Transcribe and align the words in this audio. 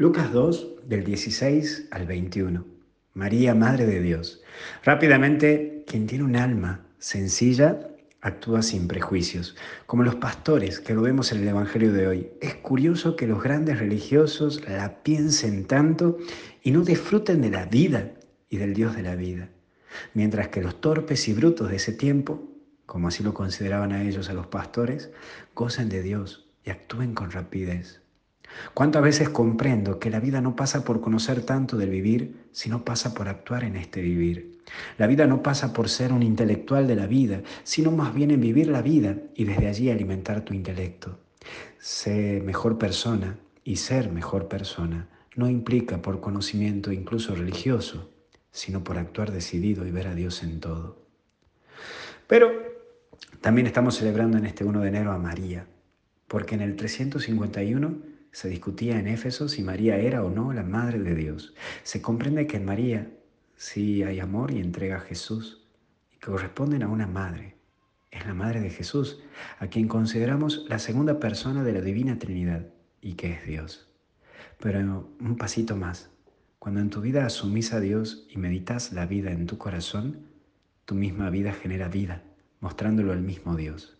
Lucas 0.00 0.32
2, 0.32 0.86
del 0.86 1.02
16 1.02 1.88
al 1.90 2.06
21. 2.06 2.64
María, 3.14 3.52
Madre 3.56 3.84
de 3.84 4.00
Dios. 4.00 4.40
Rápidamente, 4.84 5.82
quien 5.88 6.06
tiene 6.06 6.22
un 6.22 6.36
alma 6.36 6.86
sencilla 7.00 7.80
actúa 8.20 8.62
sin 8.62 8.86
prejuicios, 8.86 9.56
como 9.86 10.04
los 10.04 10.14
pastores 10.14 10.78
que 10.78 10.94
lo 10.94 11.02
vemos 11.02 11.32
en 11.32 11.42
el 11.42 11.48
Evangelio 11.48 11.92
de 11.92 12.06
hoy. 12.06 12.30
Es 12.40 12.54
curioso 12.54 13.16
que 13.16 13.26
los 13.26 13.42
grandes 13.42 13.80
religiosos 13.80 14.62
la 14.68 15.02
piensen 15.02 15.64
tanto 15.64 16.16
y 16.62 16.70
no 16.70 16.82
disfruten 16.82 17.40
de 17.40 17.50
la 17.50 17.66
vida 17.66 18.12
y 18.48 18.58
del 18.58 18.74
Dios 18.74 18.94
de 18.94 19.02
la 19.02 19.16
vida, 19.16 19.48
mientras 20.14 20.46
que 20.46 20.62
los 20.62 20.80
torpes 20.80 21.26
y 21.26 21.32
brutos 21.32 21.70
de 21.70 21.76
ese 21.76 21.92
tiempo, 21.92 22.48
como 22.86 23.08
así 23.08 23.24
lo 23.24 23.34
consideraban 23.34 23.90
a 23.90 24.04
ellos 24.04 24.30
a 24.30 24.34
los 24.34 24.46
pastores, 24.46 25.10
gozan 25.56 25.88
de 25.88 26.02
Dios 26.02 26.48
y 26.62 26.70
actúen 26.70 27.14
con 27.14 27.32
rapidez. 27.32 28.00
¿Cuántas 28.74 29.02
veces 29.02 29.28
comprendo 29.28 29.98
que 29.98 30.10
la 30.10 30.20
vida 30.20 30.40
no 30.40 30.56
pasa 30.56 30.84
por 30.84 31.00
conocer 31.00 31.42
tanto 31.42 31.76
del 31.76 31.90
vivir, 31.90 32.48
sino 32.52 32.84
pasa 32.84 33.14
por 33.14 33.28
actuar 33.28 33.64
en 33.64 33.76
este 33.76 34.00
vivir? 34.00 34.58
La 34.96 35.06
vida 35.06 35.26
no 35.26 35.42
pasa 35.42 35.72
por 35.72 35.88
ser 35.88 36.12
un 36.12 36.22
intelectual 36.22 36.86
de 36.86 36.96
la 36.96 37.06
vida, 37.06 37.42
sino 37.62 37.90
más 37.90 38.14
bien 38.14 38.30
en 38.30 38.40
vivir 38.40 38.68
la 38.68 38.82
vida 38.82 39.16
y 39.34 39.44
desde 39.44 39.68
allí 39.68 39.90
alimentar 39.90 40.44
tu 40.44 40.54
intelecto. 40.54 41.18
Sé 41.78 42.42
mejor 42.44 42.78
persona 42.78 43.38
y 43.64 43.76
ser 43.76 44.10
mejor 44.10 44.48
persona 44.48 45.08
no 45.36 45.48
implica 45.48 46.02
por 46.02 46.20
conocimiento 46.20 46.90
incluso 46.90 47.34
religioso, 47.34 48.10
sino 48.50 48.82
por 48.82 48.98
actuar 48.98 49.30
decidido 49.30 49.86
y 49.86 49.92
ver 49.92 50.08
a 50.08 50.14
Dios 50.14 50.42
en 50.42 50.58
todo. 50.58 51.06
Pero 52.26 52.50
también 53.40 53.66
estamos 53.68 53.96
celebrando 53.96 54.36
en 54.36 54.46
este 54.46 54.64
1 54.64 54.80
de 54.80 54.88
enero 54.88 55.12
a 55.12 55.18
María, 55.18 55.66
porque 56.26 56.56
en 56.56 56.62
el 56.62 56.74
351 56.74 58.17
se 58.38 58.48
discutía 58.48 59.00
en 59.00 59.08
Éfeso 59.08 59.48
si 59.48 59.64
María 59.64 59.96
era 59.96 60.22
o 60.22 60.30
no 60.30 60.52
la 60.52 60.62
Madre 60.62 61.00
de 61.00 61.16
Dios. 61.16 61.54
Se 61.82 62.00
comprende 62.00 62.46
que 62.46 62.58
en 62.58 62.66
María 62.66 63.10
sí 63.56 64.04
hay 64.04 64.20
amor 64.20 64.52
y 64.52 64.60
entrega 64.60 64.98
a 64.98 65.00
Jesús 65.00 65.66
y 66.14 66.20
corresponden 66.20 66.84
a 66.84 66.88
una 66.88 67.08
madre. 67.08 67.56
Es 68.12 68.24
la 68.26 68.34
Madre 68.34 68.60
de 68.60 68.70
Jesús, 68.70 69.20
a 69.58 69.66
quien 69.66 69.88
consideramos 69.88 70.66
la 70.68 70.78
segunda 70.78 71.18
persona 71.18 71.64
de 71.64 71.72
la 71.72 71.80
Divina 71.80 72.20
Trinidad 72.20 72.64
y 73.00 73.14
que 73.14 73.32
es 73.32 73.44
Dios. 73.44 73.88
Pero 74.60 74.78
un 75.18 75.36
pasito 75.36 75.74
más. 75.74 76.08
Cuando 76.60 76.78
en 76.78 76.90
tu 76.90 77.00
vida 77.00 77.26
asumís 77.26 77.72
a 77.72 77.80
Dios 77.80 78.28
y 78.30 78.36
meditas 78.36 78.92
la 78.92 79.06
vida 79.06 79.32
en 79.32 79.46
tu 79.46 79.58
corazón, 79.58 80.28
tu 80.84 80.94
misma 80.94 81.28
vida 81.30 81.52
genera 81.52 81.88
vida, 81.88 82.22
mostrándolo 82.60 83.12
al 83.12 83.22
mismo 83.22 83.56
Dios. 83.56 83.98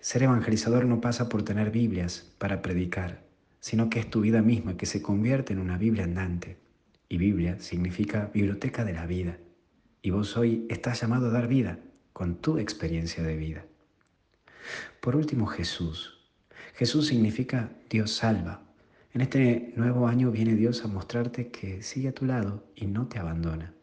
Ser 0.00 0.24
evangelizador 0.24 0.86
no 0.86 1.00
pasa 1.00 1.28
por 1.28 1.44
tener 1.44 1.70
Biblias 1.70 2.34
para 2.38 2.62
predicar, 2.62 3.29
sino 3.60 3.90
que 3.90 4.00
es 4.00 4.10
tu 4.10 4.22
vida 4.22 4.42
misma 4.42 4.76
que 4.76 4.86
se 4.86 5.02
convierte 5.02 5.52
en 5.52 5.58
una 5.58 5.78
Biblia 5.78 6.04
andante. 6.04 6.56
Y 7.08 7.18
Biblia 7.18 7.58
significa 7.58 8.30
biblioteca 8.32 8.84
de 8.84 8.94
la 8.94 9.06
vida. 9.06 9.38
Y 10.02 10.10
vos 10.10 10.36
hoy 10.36 10.66
estás 10.70 11.00
llamado 11.00 11.26
a 11.26 11.30
dar 11.30 11.46
vida 11.46 11.78
con 12.12 12.36
tu 12.36 12.58
experiencia 12.58 13.22
de 13.22 13.36
vida. 13.36 13.64
Por 15.00 15.16
último, 15.16 15.46
Jesús. 15.46 16.18
Jesús 16.74 17.08
significa 17.08 17.70
Dios 17.88 18.12
salva. 18.12 18.62
En 19.12 19.20
este 19.20 19.72
nuevo 19.76 20.06
año 20.06 20.30
viene 20.30 20.54
Dios 20.54 20.84
a 20.84 20.88
mostrarte 20.88 21.50
que 21.50 21.82
sigue 21.82 22.08
a 22.08 22.14
tu 22.14 22.24
lado 22.24 22.64
y 22.74 22.86
no 22.86 23.08
te 23.08 23.18
abandona. 23.18 23.74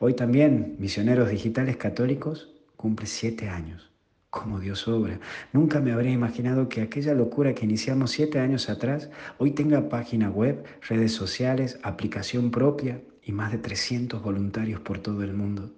Hoy 0.00 0.14
también, 0.14 0.76
Misioneros 0.78 1.30
Digitales 1.30 1.76
Católicos 1.76 2.52
cumple 2.76 3.06
siete 3.06 3.48
años 3.48 3.91
cómo 4.32 4.60
Dios 4.60 4.88
obra. 4.88 5.20
Nunca 5.52 5.78
me 5.80 5.92
habría 5.92 6.10
imaginado 6.10 6.70
que 6.70 6.80
aquella 6.80 7.12
locura 7.12 7.54
que 7.54 7.66
iniciamos 7.66 8.12
siete 8.12 8.40
años 8.40 8.70
atrás 8.70 9.10
hoy 9.36 9.50
tenga 9.50 9.90
página 9.90 10.30
web, 10.30 10.64
redes 10.88 11.12
sociales, 11.12 11.78
aplicación 11.82 12.50
propia 12.50 13.02
y 13.22 13.32
más 13.32 13.52
de 13.52 13.58
300 13.58 14.22
voluntarios 14.22 14.80
por 14.80 15.00
todo 15.00 15.22
el 15.22 15.34
mundo. 15.34 15.74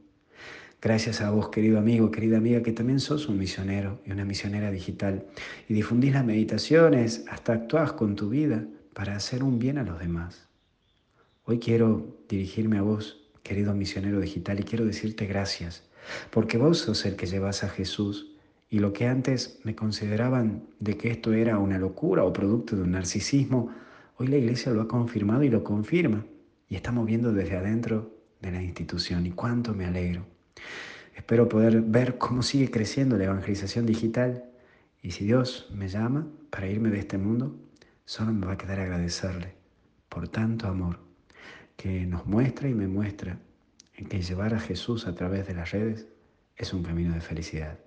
Gracias 0.80 1.20
a 1.20 1.30
vos, 1.30 1.48
querido 1.48 1.80
amigo, 1.80 2.12
querida 2.12 2.36
amiga, 2.36 2.62
que 2.62 2.70
también 2.70 3.00
sos 3.00 3.28
un 3.28 3.38
misionero 3.38 4.00
y 4.06 4.12
una 4.12 4.24
misionera 4.24 4.70
digital 4.70 5.26
y 5.68 5.74
difundís 5.74 6.12
las 6.12 6.24
meditaciones, 6.24 7.24
hasta 7.28 7.54
actuás 7.54 7.94
con 7.94 8.14
tu 8.14 8.28
vida 8.28 8.64
para 8.92 9.16
hacer 9.16 9.42
un 9.42 9.58
bien 9.58 9.78
a 9.78 9.82
los 9.82 9.98
demás. 9.98 10.48
Hoy 11.44 11.58
quiero 11.58 12.20
dirigirme 12.28 12.78
a 12.78 12.82
vos, 12.82 13.20
querido 13.42 13.74
misionero 13.74 14.20
digital, 14.20 14.60
y 14.60 14.62
quiero 14.62 14.84
decirte 14.84 15.26
gracias, 15.26 15.82
porque 16.30 16.56
vos 16.56 16.78
sos 16.78 17.04
el 17.04 17.16
que 17.16 17.26
llevas 17.26 17.64
a 17.64 17.68
Jesús 17.68 18.30
y 18.74 18.80
lo 18.80 18.92
que 18.92 19.06
antes 19.06 19.60
me 19.62 19.76
consideraban 19.76 20.64
de 20.80 20.96
que 20.96 21.08
esto 21.08 21.32
era 21.32 21.60
una 21.60 21.78
locura 21.78 22.24
o 22.24 22.32
producto 22.32 22.74
de 22.74 22.82
un 22.82 22.90
narcisismo, 22.90 23.70
hoy 24.16 24.26
la 24.26 24.36
iglesia 24.36 24.72
lo 24.72 24.82
ha 24.82 24.88
confirmado 24.88 25.44
y 25.44 25.48
lo 25.48 25.62
confirma. 25.62 26.26
Y 26.68 26.74
estamos 26.74 27.06
viendo 27.06 27.32
desde 27.32 27.56
adentro 27.56 28.16
de 28.40 28.50
la 28.50 28.60
institución 28.60 29.26
y 29.26 29.30
cuánto 29.30 29.74
me 29.74 29.84
alegro. 29.84 30.26
Espero 31.14 31.48
poder 31.48 31.82
ver 31.82 32.18
cómo 32.18 32.42
sigue 32.42 32.68
creciendo 32.68 33.16
la 33.16 33.26
evangelización 33.26 33.86
digital 33.86 34.42
y 35.00 35.12
si 35.12 35.24
Dios 35.24 35.70
me 35.72 35.86
llama 35.86 36.26
para 36.50 36.66
irme 36.66 36.90
de 36.90 36.98
este 36.98 37.16
mundo, 37.16 37.54
solo 38.04 38.32
me 38.32 38.44
va 38.44 38.54
a 38.54 38.58
quedar 38.58 38.80
agradecerle 38.80 39.54
por 40.08 40.26
tanto 40.26 40.66
amor 40.66 40.98
que 41.76 42.06
nos 42.06 42.26
muestra 42.26 42.68
y 42.68 42.74
me 42.74 42.88
muestra 42.88 43.38
en 43.92 44.06
que 44.06 44.20
llevar 44.20 44.52
a 44.52 44.58
Jesús 44.58 45.06
a 45.06 45.14
través 45.14 45.46
de 45.46 45.54
las 45.54 45.70
redes 45.70 46.08
es 46.56 46.72
un 46.72 46.82
camino 46.82 47.14
de 47.14 47.20
felicidad. 47.20 47.83